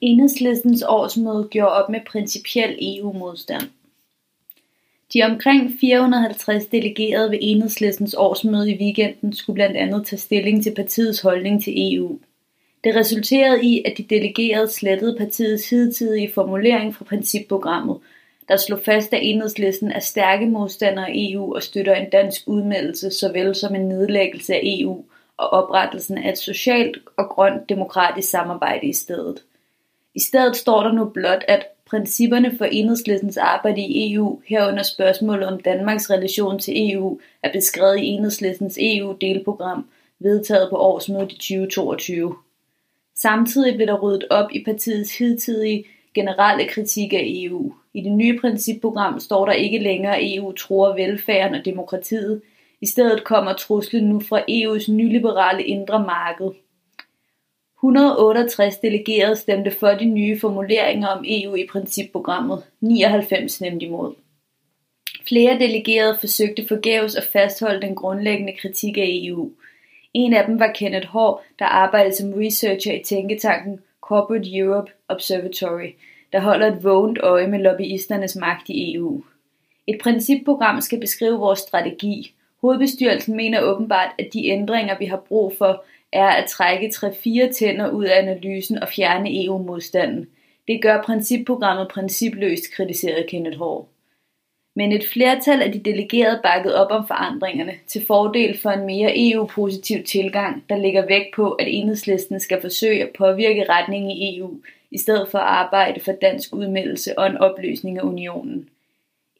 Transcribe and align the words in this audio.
Enhedslistens 0.00 0.82
årsmøde 0.82 1.48
gjorde 1.50 1.72
op 1.72 1.88
med 1.88 2.00
principiel 2.06 2.78
EU-modstand. 2.80 3.62
De 5.14 5.22
omkring 5.22 5.72
450 5.80 6.66
delegerede 6.66 7.30
ved 7.30 7.38
Enhedslistens 7.42 8.14
årsmøde 8.14 8.70
i 8.70 8.78
weekenden 8.80 9.32
skulle 9.32 9.54
blandt 9.54 9.76
andet 9.76 10.06
tage 10.06 10.20
stilling 10.20 10.62
til 10.62 10.74
partiets 10.74 11.20
holdning 11.20 11.64
til 11.64 11.94
EU. 11.94 12.18
Det 12.84 12.96
resulterede 12.96 13.64
i, 13.64 13.82
at 13.84 13.98
de 13.98 14.02
delegerede 14.02 14.70
slettede 14.70 15.16
partiets 15.18 15.70
hidtidige 15.70 16.32
formulering 16.32 16.94
fra 16.94 17.04
principprogrammet, 17.04 17.98
der 18.48 18.56
slog 18.56 18.80
fast, 18.84 19.12
at 19.12 19.20
enhedslisten 19.22 19.92
er 19.92 20.00
stærke 20.00 20.46
modstandere 20.46 21.08
af 21.08 21.14
EU 21.16 21.54
og 21.54 21.62
støtter 21.62 21.94
en 21.94 22.10
dansk 22.10 22.42
udmeldelse, 22.46 23.10
såvel 23.10 23.54
som 23.54 23.74
en 23.74 23.88
nedlæggelse 23.88 24.54
af 24.54 24.60
EU 24.64 25.04
og 25.36 25.48
oprettelsen 25.50 26.18
af 26.18 26.32
et 26.32 26.38
socialt 26.38 26.98
og 27.16 27.28
grønt 27.28 27.68
demokratisk 27.68 28.30
samarbejde 28.30 28.86
i 28.86 28.92
stedet. 28.92 29.42
I 30.14 30.20
stedet 30.20 30.56
står 30.56 30.82
der 30.82 30.92
nu 30.92 31.04
blot, 31.04 31.44
at 31.48 31.66
principperne 31.86 32.56
for 32.58 32.64
enhedslistens 32.64 33.36
arbejde 33.36 33.80
i 33.80 34.14
EU, 34.14 34.40
herunder 34.46 34.82
spørgsmålet 34.82 35.48
om 35.48 35.60
Danmarks 35.60 36.10
relation 36.10 36.58
til 36.58 36.92
EU, 36.92 37.20
er 37.42 37.52
beskrevet 37.52 37.98
i 37.98 38.06
enhedslistens 38.06 38.78
EU-delprogram, 38.80 39.86
vedtaget 40.18 40.70
på 40.70 40.76
årsmødet 40.76 41.32
i 41.32 41.36
2022. 41.36 42.34
Samtidig 43.16 43.76
blev 43.76 43.86
der 43.86 44.00
ryddet 44.00 44.24
op 44.30 44.50
i 44.52 44.64
partiets 44.64 45.18
hidtidige 45.18 45.84
generelle 46.14 46.68
kritik 46.68 47.12
af 47.12 47.22
EU. 47.26 47.72
I 47.94 48.00
det 48.00 48.12
nye 48.12 48.38
principprogram 48.40 49.20
står 49.20 49.46
der 49.46 49.52
ikke 49.52 49.78
længere, 49.78 50.16
at 50.16 50.34
EU 50.34 50.52
tror 50.52 50.94
velfærden 50.94 51.54
og 51.54 51.64
demokratiet. 51.64 52.42
I 52.80 52.86
stedet 52.86 53.24
kommer 53.24 53.52
truslen 53.52 54.04
nu 54.04 54.20
fra 54.20 54.40
EU's 54.40 54.92
nyliberale 54.92 55.64
indre 55.64 56.00
marked. 56.00 56.50
168 57.84 58.78
delegerede 58.78 59.36
stemte 59.36 59.70
for 59.70 59.88
de 59.88 60.04
nye 60.04 60.40
formuleringer 60.40 61.08
om 61.08 61.24
EU 61.28 61.54
i 61.54 61.66
principprogrammet. 61.72 62.62
99 62.80 63.52
stemte 63.52 63.86
imod. 63.86 64.14
Flere 65.28 65.58
delegerede 65.58 66.16
forsøgte 66.20 66.66
forgæves 66.68 67.16
at 67.16 67.28
fastholde 67.32 67.80
den 67.80 67.94
grundlæggende 67.94 68.52
kritik 68.52 68.98
af 68.98 69.20
EU. 69.24 69.50
En 70.14 70.32
af 70.32 70.46
dem 70.46 70.58
var 70.58 70.72
Kenneth 70.74 71.08
Hård, 71.08 71.42
der 71.58 71.64
arbejdede 71.64 72.16
som 72.16 72.32
researcher 72.32 72.92
i 72.92 73.02
tænketanken 73.04 73.80
Corporate 74.00 74.56
Europe 74.56 74.92
Observatory, 75.08 75.88
der 76.32 76.40
holder 76.40 76.72
et 76.72 76.84
vågent 76.84 77.18
øje 77.18 77.46
med 77.46 77.58
lobbyisternes 77.58 78.36
magt 78.36 78.68
i 78.68 78.94
EU. 78.94 79.22
Et 79.86 80.00
principprogram 80.02 80.80
skal 80.80 81.00
beskrive 81.00 81.38
vores 81.38 81.58
strategi. 81.58 82.34
Hovedbestyrelsen 82.60 83.36
mener 83.36 83.60
åbenbart, 83.60 84.10
at 84.18 84.28
de 84.32 84.46
ændringer, 84.46 84.98
vi 84.98 85.04
har 85.04 85.22
brug 85.28 85.54
for, 85.58 85.84
er 86.12 86.28
at 86.28 86.48
trække 86.48 86.86
3-4 86.88 87.52
tænder 87.52 87.90
ud 87.90 88.04
af 88.04 88.18
analysen 88.18 88.82
og 88.82 88.88
fjerne 88.88 89.44
EU-modstanden. 89.44 90.26
Det 90.68 90.82
gør 90.82 91.02
principprogrammet 91.02 91.88
principløst, 91.88 92.72
kritiserede 92.74 93.26
Kenneth 93.28 93.58
Hår. 93.58 93.88
Men 94.76 94.92
et 94.92 95.04
flertal 95.12 95.62
af 95.62 95.72
de 95.72 95.78
delegerede 95.78 96.40
bakkede 96.42 96.84
op 96.84 96.90
om 96.90 97.06
forandringerne 97.06 97.74
til 97.86 98.06
fordel 98.06 98.58
for 98.58 98.70
en 98.70 98.86
mere 98.86 99.30
EU-positiv 99.30 100.04
tilgang, 100.04 100.64
der 100.68 100.76
ligger 100.76 101.06
vægt 101.06 101.34
på, 101.34 101.50
at 101.52 101.66
enhedslisten 101.68 102.40
skal 102.40 102.60
forsøge 102.60 103.02
at 103.02 103.10
påvirke 103.18 103.66
retningen 103.68 104.10
i 104.10 104.38
EU, 104.38 104.60
i 104.90 104.98
stedet 104.98 105.28
for 105.28 105.38
at 105.38 105.44
arbejde 105.44 106.00
for 106.00 106.12
dansk 106.12 106.54
udmeldelse 106.54 107.18
og 107.18 107.26
en 107.26 107.36
opløsning 107.36 107.98
af 107.98 108.02
unionen. 108.02 108.68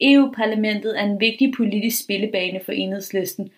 EU-parlamentet 0.01 0.99
er 0.99 1.03
en 1.03 1.19
vigtig 1.19 1.53
politisk 1.57 2.03
spillebane 2.03 2.59
for 2.65 2.71
enhedslisten, 2.71 3.51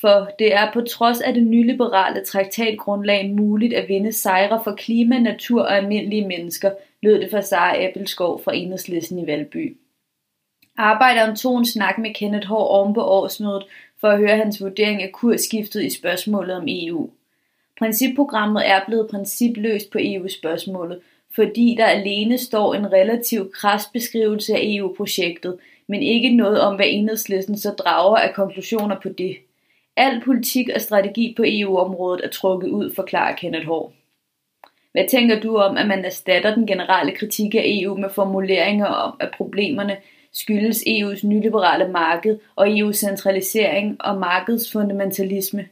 for 0.00 0.30
det 0.38 0.54
er 0.54 0.72
på 0.72 0.80
trods 0.80 1.20
af 1.20 1.34
det 1.34 1.42
nyliberale 1.42 2.24
traktatgrundlag 2.24 3.30
muligt 3.30 3.74
at 3.74 3.88
vinde 3.88 4.12
sejre 4.12 4.60
for 4.64 4.74
klima, 4.74 5.18
natur 5.18 5.62
og 5.62 5.76
almindelige 5.76 6.28
mennesker, 6.28 6.70
lød 7.02 7.20
det 7.20 7.30
fra 7.30 7.42
Sara 7.42 7.84
Appelskov 7.84 8.42
fra 8.44 8.54
Enhedslisten 8.54 9.18
i 9.18 9.26
Valby. 9.26 9.76
Arbejderen 10.76 11.36
tog 11.36 11.58
en 11.58 11.66
snak 11.66 11.98
med 11.98 12.14
Kenneth 12.14 12.48
Hård 12.48 12.70
oven 12.70 12.94
på 12.94 13.02
årsmødet 13.04 13.64
for 14.00 14.08
at 14.08 14.18
høre 14.18 14.36
hans 14.36 14.62
vurdering 14.62 15.02
af 15.02 15.12
kursskiftet 15.12 15.84
i 15.84 15.90
spørgsmålet 15.90 16.56
om 16.56 16.64
EU. 16.66 17.10
Principprogrammet 17.78 18.68
er 18.68 18.80
blevet 18.86 19.10
principløst 19.10 19.90
på 19.90 19.98
EU-spørgsmålet, 20.00 21.00
fordi 21.34 21.74
der 21.78 21.86
alene 21.86 22.38
står 22.38 22.74
en 22.74 22.92
relativ 22.92 23.50
kras 23.52 23.86
beskrivelse 23.92 24.54
af 24.54 24.60
EU-projektet, 24.62 25.58
men 25.86 26.02
ikke 26.02 26.36
noget 26.36 26.60
om, 26.60 26.76
hvad 26.76 26.86
enhedslisten 26.88 27.58
så 27.58 27.70
drager 27.70 28.16
af 28.16 28.34
konklusioner 28.34 29.00
på 29.00 29.08
det. 29.08 29.36
Al 29.98 30.20
politik 30.24 30.68
og 30.74 30.80
strategi 30.80 31.34
på 31.36 31.42
EU-området 31.46 32.24
er 32.24 32.28
trukket 32.28 32.68
ud, 32.68 32.94
forklarer 32.94 33.36
Kenneth 33.36 33.66
Hård. 33.66 33.92
Hvad 34.92 35.04
tænker 35.10 35.40
du 35.40 35.56
om, 35.56 35.76
at 35.76 35.86
man 35.86 36.04
erstatter 36.04 36.54
den 36.54 36.66
generelle 36.66 37.12
kritik 37.12 37.54
af 37.54 37.62
EU 37.64 37.96
med 37.96 38.10
formuleringer 38.10 38.86
om, 38.86 39.16
at 39.20 39.30
problemerne 39.36 39.96
skyldes 40.32 40.78
EU's 40.78 41.26
nyliberale 41.26 41.88
marked 41.88 42.38
og 42.56 42.68
EU's 42.68 42.92
centralisering 42.92 43.96
og 44.00 44.18
markedsfundamentalisme? 44.18 45.68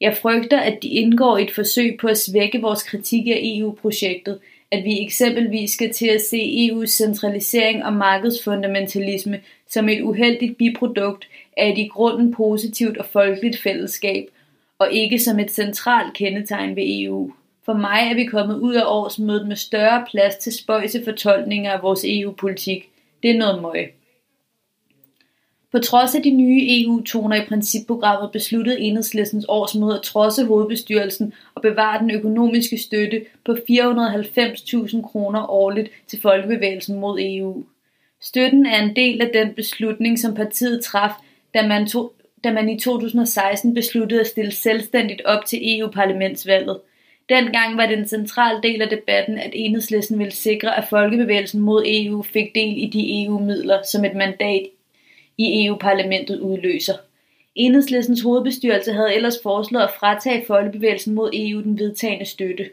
Jeg 0.00 0.16
frygter, 0.16 0.60
at 0.60 0.78
de 0.82 0.88
indgår 0.88 1.36
i 1.36 1.42
et 1.42 1.54
forsøg 1.54 1.96
på 2.00 2.06
at 2.06 2.18
svække 2.18 2.60
vores 2.60 2.82
kritik 2.82 3.26
af 3.26 3.40
EU-projektet, 3.42 4.40
at 4.70 4.84
vi 4.84 5.02
eksempelvis 5.02 5.70
skal 5.70 5.92
til 5.92 6.06
at 6.06 6.20
se 6.20 6.70
EU's 6.70 6.86
centralisering 6.86 7.84
og 7.84 7.92
markedsfundamentalisme 7.92 9.40
som 9.68 9.88
et 9.88 10.02
uheldigt 10.02 10.58
biprodukt 10.58 11.28
af 11.56 11.70
et 11.70 11.78
i 11.78 11.88
grunden 11.88 12.34
positivt 12.34 12.98
og 12.98 13.06
folkeligt 13.06 13.62
fællesskab, 13.62 14.28
og 14.78 14.92
ikke 14.92 15.18
som 15.18 15.38
et 15.38 15.50
centralt 15.50 16.14
kendetegn 16.14 16.76
ved 16.76 16.84
EU. 16.86 17.32
For 17.64 17.72
mig 17.72 18.08
er 18.10 18.14
vi 18.14 18.24
kommet 18.24 18.58
ud 18.58 18.74
af 18.74 18.84
årsmødet 18.86 19.48
med 19.48 19.56
større 19.56 20.04
plads 20.10 20.36
til 20.36 20.52
spøjse 20.52 21.04
fortolkninger 21.04 21.72
af 21.72 21.82
vores 21.82 22.04
EU-politik. 22.04 22.88
Det 23.22 23.30
er 23.30 23.38
noget 23.38 23.62
møg. 23.62 23.92
På 25.76 25.80
trods 25.80 26.14
af 26.14 26.22
de 26.22 26.30
nye 26.30 26.66
EU-toner 26.68 27.36
i 27.36 27.44
principprogrammet 27.48 28.32
besluttede 28.32 28.80
enhedslistens 28.80 29.44
årsmøde 29.48 29.94
at 29.94 30.02
trodse 30.02 30.44
hovedbestyrelsen 30.44 31.32
og 31.54 31.62
bevare 31.62 32.00
den 32.00 32.10
økonomiske 32.10 32.78
støtte 32.78 33.24
på 33.44 33.52
490.000 33.52 35.02
kroner 35.02 35.50
årligt 35.50 35.90
til 36.06 36.20
folkebevægelsen 36.20 37.00
mod 37.00 37.18
EU. 37.20 37.64
Støtten 38.20 38.66
er 38.66 38.82
en 38.82 38.96
del 38.96 39.22
af 39.22 39.30
den 39.34 39.54
beslutning, 39.54 40.18
som 40.18 40.34
partiet 40.34 40.84
traf, 40.84 41.12
da 41.54 41.66
man, 41.66 41.86
to, 41.86 42.12
da 42.44 42.52
man 42.52 42.68
i 42.68 42.78
2016 42.78 43.74
besluttede 43.74 44.20
at 44.20 44.26
stille 44.26 44.52
selvstændigt 44.52 45.22
op 45.24 45.44
til 45.44 45.78
EU-parlamentsvalget. 45.78 46.80
Dengang 47.28 47.76
var 47.76 47.86
det 47.86 47.98
en 47.98 48.08
central 48.08 48.62
del 48.62 48.82
af 48.82 48.88
debatten, 48.88 49.38
at 49.38 49.50
enhedslisten 49.52 50.18
ville 50.18 50.32
sikre, 50.32 50.78
at 50.78 50.84
folkebevægelsen 50.90 51.60
mod 51.60 51.84
EU 51.86 52.22
fik 52.22 52.54
del 52.54 52.78
i 52.78 52.86
de 52.86 53.24
EU-midler, 53.24 53.78
som 53.82 54.04
et 54.04 54.14
mandat 54.14 54.62
i 55.38 55.66
EU-parlamentet 55.66 56.40
udløser. 56.40 56.94
Enhedslistens 57.54 58.22
hovedbestyrelse 58.22 58.92
havde 58.92 59.14
ellers 59.14 59.38
foreslået 59.42 59.82
at 59.82 59.94
fratage 60.00 60.44
folkebevægelsen 60.46 61.14
mod 61.14 61.30
EU 61.32 61.62
den 61.62 61.78
vedtagende 61.78 62.24
støtte. 62.24 62.70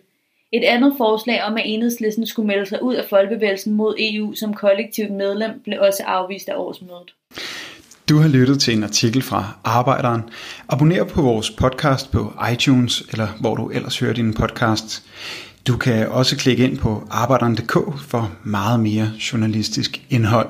Et 0.51 0.63
andet 0.63 0.94
forslag 0.97 1.44
om, 1.44 1.57
at 1.57 1.63
enhedslisten 1.66 2.25
skulle 2.25 2.47
melde 2.47 2.66
sig 2.66 2.84
ud 2.84 2.96
af 2.96 3.06
folkebevægelsen 3.09 3.74
mod 3.74 3.96
EU 4.00 4.34
som 4.34 4.53
kollektivt 4.53 5.12
medlem, 5.12 5.51
blev 5.63 5.79
også 5.81 6.03
afvist 6.03 6.50
af 6.50 6.56
årsmødet. 6.56 7.13
Du 8.09 8.18
har 8.18 8.29
lyttet 8.29 8.59
til 8.59 8.78
en 8.78 8.84
artikel 8.84 9.22
fra 9.22 9.57
Arbejderen. 9.63 10.22
Abonner 10.69 11.03
på 11.03 11.22
vores 11.22 11.51
podcast 11.51 12.12
på 12.12 12.34
iTunes, 12.53 13.01
eller 13.12 13.28
hvor 13.41 13.56
du 13.56 13.69
ellers 13.69 14.00
hører 14.00 14.13
din 14.13 14.34
podcast. 14.34 15.03
Du 15.68 15.78
kan 15.78 16.07
også 16.07 16.38
klikke 16.38 16.63
ind 16.63 16.78
på 16.78 17.07
arbejderen.dk 17.12 18.00
for 18.07 18.31
meget 18.44 18.80
mere 18.80 19.12
journalistisk 19.31 20.01
indhold. 20.09 20.50